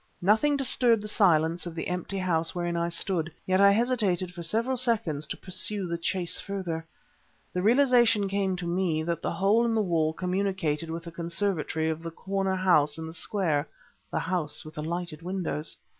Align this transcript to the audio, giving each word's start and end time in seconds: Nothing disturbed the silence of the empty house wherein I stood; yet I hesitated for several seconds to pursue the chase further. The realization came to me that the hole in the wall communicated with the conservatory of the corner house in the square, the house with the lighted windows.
Nothing 0.23 0.57
disturbed 0.57 1.03
the 1.03 1.07
silence 1.07 1.67
of 1.67 1.75
the 1.75 1.87
empty 1.87 2.17
house 2.17 2.55
wherein 2.55 2.75
I 2.75 2.89
stood; 2.89 3.31
yet 3.45 3.61
I 3.61 3.71
hesitated 3.71 4.33
for 4.33 4.41
several 4.41 4.75
seconds 4.75 5.27
to 5.27 5.37
pursue 5.37 5.85
the 5.85 5.99
chase 5.99 6.39
further. 6.39 6.87
The 7.53 7.61
realization 7.61 8.27
came 8.27 8.55
to 8.55 8.65
me 8.65 9.03
that 9.03 9.21
the 9.21 9.33
hole 9.33 9.63
in 9.63 9.75
the 9.75 9.81
wall 9.83 10.11
communicated 10.13 10.89
with 10.89 11.03
the 11.03 11.11
conservatory 11.11 11.87
of 11.87 12.01
the 12.01 12.09
corner 12.09 12.55
house 12.55 12.97
in 12.97 13.05
the 13.05 13.13
square, 13.13 13.67
the 14.09 14.17
house 14.21 14.65
with 14.65 14.73
the 14.73 14.81
lighted 14.83 15.21
windows. 15.21 15.77